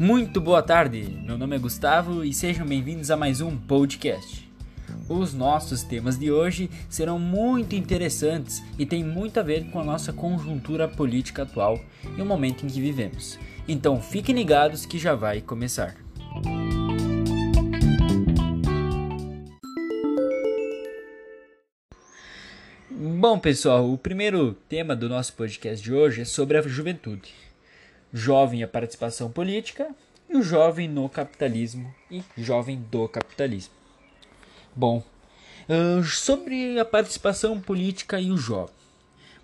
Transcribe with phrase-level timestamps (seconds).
[0.00, 4.48] Muito boa tarde, meu nome é Gustavo e sejam bem-vindos a mais um podcast.
[5.08, 9.84] Os nossos temas de hoje serão muito interessantes e têm muito a ver com a
[9.84, 11.80] nossa conjuntura política atual
[12.16, 13.40] e o momento em que vivemos.
[13.66, 15.96] Então fiquem ligados que já vai começar.
[22.88, 27.47] Bom, pessoal, o primeiro tema do nosso podcast de hoje é sobre a juventude
[28.12, 29.88] jovem a participação política
[30.28, 33.74] e o jovem no capitalismo e jovem do capitalismo.
[34.74, 35.02] Bom,
[36.04, 38.78] sobre a participação política e o jovem.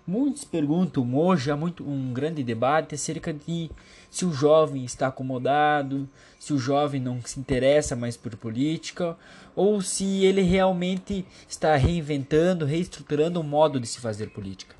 [0.07, 3.71] Muitos perguntam hoje, há muito, um grande debate acerca de
[4.11, 6.07] se o jovem está acomodado,
[6.39, 9.17] se o jovem não se interessa mais por política,
[9.55, 14.75] ou se ele realmente está reinventando, reestruturando o modo de se fazer política.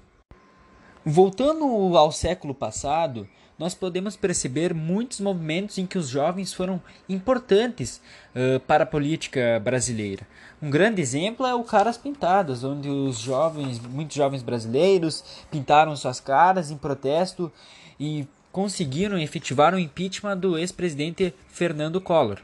[1.04, 1.66] Voltando
[1.98, 8.02] ao século passado, nós podemos perceber muitos movimentos em que os jovens foram importantes
[8.36, 10.28] uh, para a política brasileira.
[10.62, 16.20] Um grande exemplo é o Caras Pintadas, onde os jovens, muitos jovens brasileiros pintaram suas
[16.20, 17.52] caras em protesto
[18.00, 22.40] e conseguiram efetivar o impeachment do ex-presidente Fernando Collor.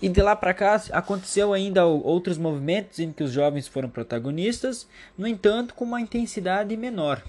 [0.00, 4.88] E de lá para cá aconteceu ainda outros movimentos em que os jovens foram protagonistas,
[5.16, 7.22] no entanto com uma intensidade menor.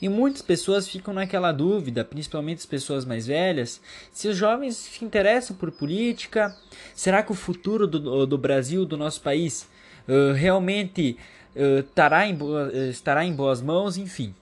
[0.00, 3.80] E muitas pessoas ficam naquela dúvida, principalmente as pessoas mais velhas,
[4.12, 6.54] se os jovens se interessam por política,
[6.94, 9.66] será que o futuro do, do Brasil, do nosso país,
[10.06, 11.16] uh, realmente
[11.54, 12.36] uh, estará, em
[12.90, 14.34] estará em boas mãos, enfim.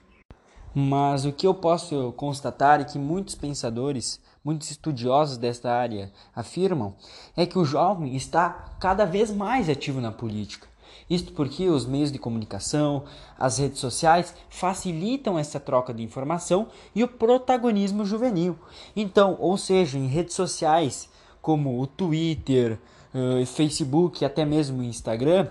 [0.77, 6.93] Mas o que eu posso constatar é que muitos pensadores, muitos estudiosos desta área afirmam
[7.37, 10.67] é que o jovem está cada vez mais ativo na política.
[11.09, 13.03] Isto porque os meios de comunicação,
[13.37, 18.57] as redes sociais facilitam essa troca de informação e o protagonismo juvenil.
[18.95, 21.09] Então, ou seja, em redes sociais
[21.41, 22.79] como o Twitter,
[23.13, 25.47] uh, Facebook até mesmo Instagram,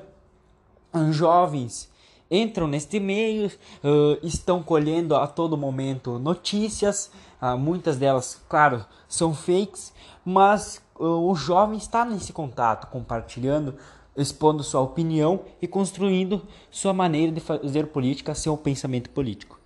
[1.10, 1.92] jovens
[2.30, 9.34] entram neste meio, uh, estão colhendo a todo momento notícias, uh, muitas delas, claro, são
[9.34, 9.92] fakes,
[10.24, 13.76] mas uh, o jovem está nesse contato, compartilhando
[14.16, 19.58] expondo sua opinião e construindo sua maneira de fazer política, seu pensamento político.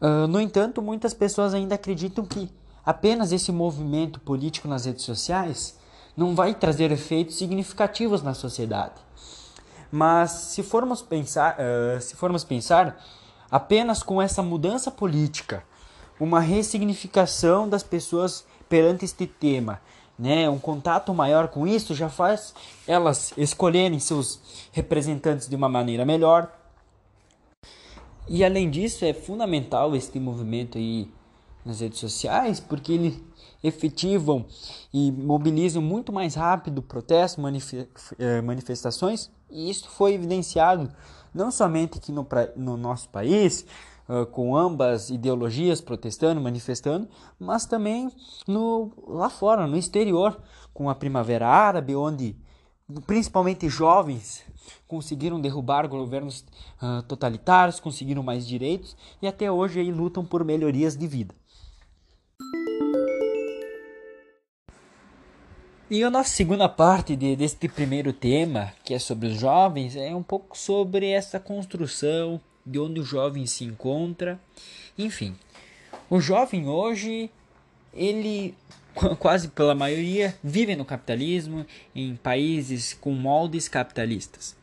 [0.00, 2.50] Uh, no entanto, muitas pessoas ainda acreditam que
[2.84, 5.78] apenas esse movimento político nas redes sociais
[6.16, 8.94] não vai trazer efeitos significativos na sociedade.
[9.90, 13.00] Mas se formos pensar, uh, se formos pensar
[13.50, 15.64] apenas com essa mudança política,
[16.18, 19.80] uma ressignificação das pessoas perante este tema
[20.18, 22.54] né, um contato maior com isso já faz
[22.86, 26.52] elas escolherem seus representantes de uma maneira melhor.
[28.28, 31.10] E além disso, é fundamental este movimento aí
[31.64, 33.20] nas redes sociais, porque eles
[33.62, 34.44] efetivam
[34.92, 37.44] e mobilizam muito mais rápido protestos,
[38.18, 40.90] eh, manifestações, e isso foi evidenciado
[41.34, 43.64] não somente aqui no, no nosso país,
[44.08, 47.08] uh, com ambas ideologias protestando, manifestando,
[47.38, 48.10] mas também
[48.46, 50.40] no, lá fora, no exterior,
[50.72, 52.36] com a Primavera Árabe, onde
[53.06, 54.44] principalmente jovens
[54.86, 56.44] conseguiram derrubar governos
[56.82, 61.34] uh, totalitários, conseguiram mais direitos e até hoje aí lutam por melhorias de vida.
[65.90, 70.14] E a nossa segunda parte de, deste primeiro tema, que é sobre os jovens, é
[70.14, 74.40] um pouco sobre essa construção de onde o jovem se encontra.
[74.96, 75.36] Enfim,
[76.08, 77.30] o jovem hoje,
[77.92, 78.54] ele
[79.18, 84.56] quase pela maioria vive no capitalismo em países com moldes capitalistas.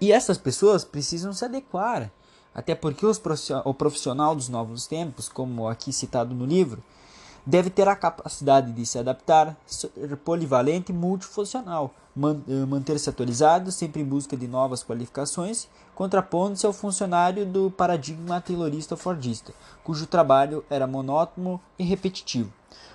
[0.00, 2.10] E essas pessoas precisam se adequar,
[2.54, 3.20] até porque os,
[3.64, 6.82] o profissional dos novos tempos, como aqui citado no livro,
[7.44, 14.02] deve ter a capacidade de se adaptar, ser polivalente e multifuncional, eh, manter-se atualizado, sempre
[14.02, 19.52] em busca de novas qualificações, contrapondo-se ao funcionário do paradigma taylorista fordista,
[19.84, 22.52] cujo trabalho era monótono e repetitivo.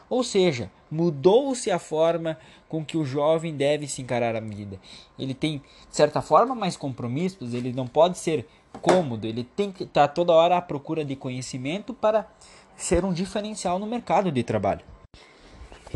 [0.09, 2.38] Ou seja, mudou-se a forma
[2.69, 4.80] com que o jovem deve se encarar a vida.
[5.18, 8.48] Ele tem, de certa forma, mais compromissos, ele não pode ser
[8.81, 12.27] cômodo, ele tem que estar toda hora à procura de conhecimento para
[12.75, 14.81] ser um diferencial no mercado de trabalho.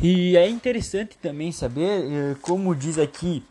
[0.01, 3.43] E é interessante também saber, eh, como diz aqui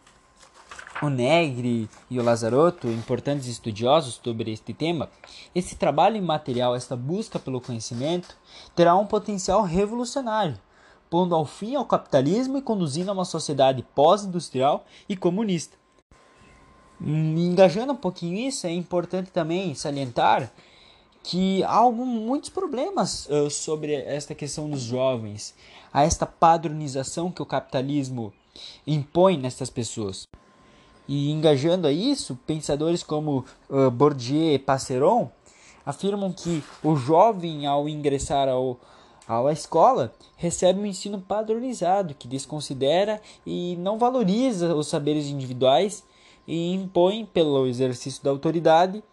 [1.02, 5.10] o Negri e o Lazarotto, importantes estudiosos sobre este tema,
[5.54, 8.36] esse trabalho imaterial, esta busca pelo conhecimento,
[8.74, 10.58] terá um potencial revolucionário,
[11.08, 15.76] pondo ao fim ao capitalismo e conduzindo a uma sociedade pós-industrial e comunista.
[17.00, 20.50] Hum, engajando um pouquinho isso, é importante também salientar
[21.28, 25.54] que há algum, muitos problemas uh, sobre esta questão dos jovens,
[25.92, 28.32] a esta padronização que o capitalismo
[28.86, 30.26] impõe nestas pessoas.
[31.06, 35.30] E engajando a isso, pensadores como uh, Bourdieu e Passeron
[35.84, 38.80] afirmam que o jovem, ao ingressar ao,
[39.28, 46.02] à escola, recebe um ensino padronizado que desconsidera e não valoriza os saberes individuais
[46.46, 49.04] e impõe, pelo exercício da autoridade,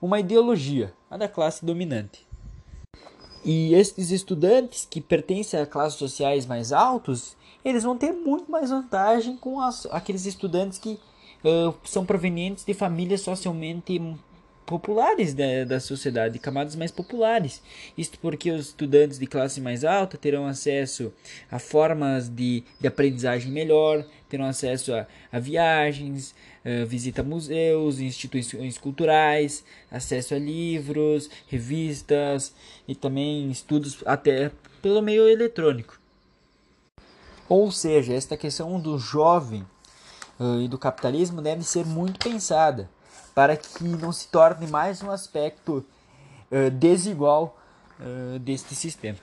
[0.00, 2.26] uma ideologia, a da classe dominante.
[3.44, 8.70] E estes estudantes que pertencem a classes sociais mais altos, eles vão ter muito mais
[8.70, 10.98] vantagem com as, aqueles estudantes que
[11.44, 14.00] uh, são provenientes de famílias socialmente
[14.68, 17.62] populares da, da sociedade, camadas mais populares.
[17.96, 21.10] Isto porque os estudantes de classe mais alta terão acesso
[21.50, 27.98] a formas de, de aprendizagem melhor, terão acesso a, a viagens, a visita a museus,
[27.98, 32.54] instituições culturais, acesso a livros, revistas
[32.86, 35.98] e também estudos até pelo meio eletrônico.
[37.48, 39.64] Ou seja, esta questão do jovem
[40.38, 42.90] uh, e do capitalismo deve ser muito pensada
[43.38, 45.86] para que não se torne mais um aspecto
[46.50, 47.56] uh, desigual
[48.00, 49.18] uh, deste sistema.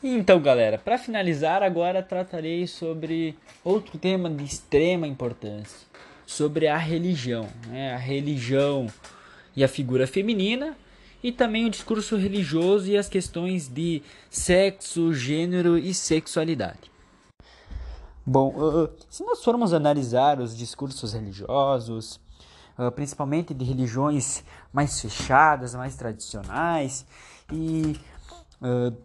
[0.00, 5.88] Então, galera, para finalizar, agora tratarei sobre outro tema de extrema importância,
[6.24, 7.92] sobre a religião, né?
[7.92, 8.86] a religião
[9.56, 10.76] e a figura feminina,
[11.20, 16.94] e também o discurso religioso e as questões de sexo, gênero e sexualidade.
[18.28, 22.20] Bom, uh, se nós formos analisar os discursos religiosos,
[22.76, 24.42] uh, principalmente de religiões
[24.72, 27.06] mais fechadas, mais tradicionais,
[27.52, 27.96] e
[28.60, 28.96] uh,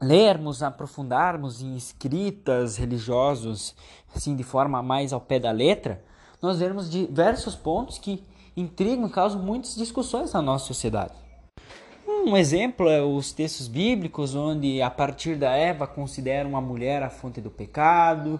[0.00, 3.74] lermos, aprofundarmos em escritas religiosos,
[4.14, 6.00] assim, de forma mais ao pé da letra,
[6.40, 8.24] nós vemos diversos pontos que
[8.56, 11.14] intrigam e causam muitas discussões na nossa sociedade.
[12.22, 17.08] Um exemplo é os textos bíblicos, onde a partir da Eva consideram a mulher a
[17.08, 18.38] fonte do pecado,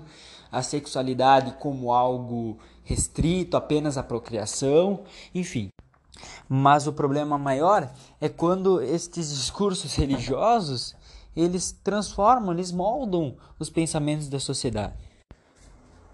[0.53, 5.01] a sexualidade como algo restrito apenas à procriação,
[5.35, 5.71] enfim.
[6.47, 7.91] Mas o problema maior
[8.21, 10.95] é quando estes discursos religiosos
[11.35, 15.10] eles transformam, eles moldam os pensamentos da sociedade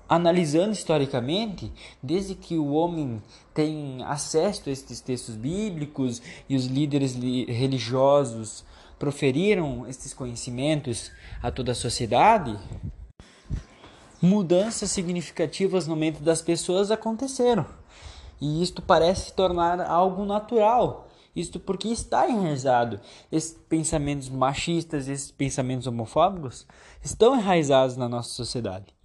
[0.09, 1.73] analisando historicamente,
[2.03, 3.23] desde que o homem
[3.53, 8.65] tem acesso a estes textos bíblicos e os líderes religiosos
[8.99, 11.11] proferiram estes conhecimentos
[11.43, 12.59] a toda a sociedade,
[14.21, 17.67] mudanças significativas no mente das pessoas aconteceram.
[18.41, 21.09] E isto parece se tornar algo natural.
[21.35, 22.99] Isto porque está enraizado.
[23.31, 26.67] Esses pensamentos machistas, esses pensamentos homofóbicos
[27.03, 28.96] estão enraizados na nossa sociedade.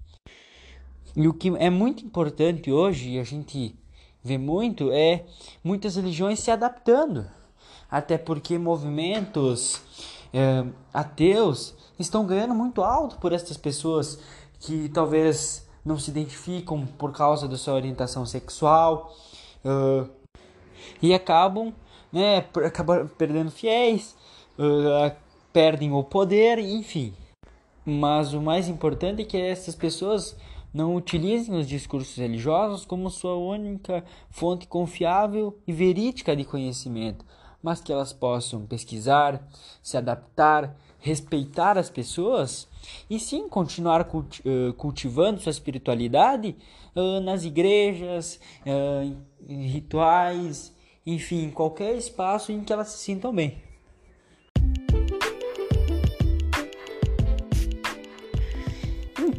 [1.15, 3.75] E o que é muito importante hoje, a gente
[4.23, 5.25] vê muito, é
[5.63, 7.25] muitas religiões se adaptando.
[7.89, 9.81] Até porque movimentos
[10.33, 14.19] é, ateus estão ganhando muito alto por essas pessoas
[14.59, 19.13] que talvez não se identificam por causa da sua orientação sexual
[19.65, 20.09] uh,
[21.01, 21.73] e acabam,
[22.11, 24.15] né, acabam perdendo fiéis,
[24.59, 25.15] uh,
[25.51, 27.13] perdem o poder, enfim.
[27.83, 30.37] Mas o mais importante é que essas pessoas
[30.73, 37.25] não utilizem os discursos religiosos como sua única fonte confiável e verídica de conhecimento,
[37.61, 39.45] mas que elas possam pesquisar,
[39.83, 42.67] se adaptar, respeitar as pessoas
[43.09, 44.07] e sim continuar
[44.77, 46.55] cultivando sua espiritualidade
[47.23, 48.39] nas igrejas,
[49.47, 50.73] em rituais,
[51.05, 53.70] enfim, qualquer espaço em que elas se sintam bem.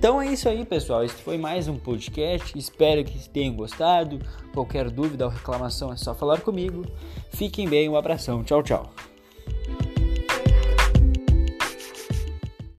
[0.02, 1.04] Então é isso aí, pessoal.
[1.04, 2.58] Este foi mais um podcast.
[2.58, 4.18] Espero que tenham gostado.
[4.52, 6.84] Qualquer dúvida ou reclamação é só falar comigo.
[7.30, 8.42] Fiquem bem, um abração.
[8.42, 8.90] Tchau, tchau.